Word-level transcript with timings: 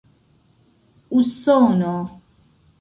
usono 1.19 1.93